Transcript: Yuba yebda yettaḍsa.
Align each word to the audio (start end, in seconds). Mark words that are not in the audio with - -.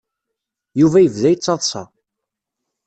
Yuba 0.79 0.97
yebda 1.01 1.29
yettaḍsa. 1.31 1.83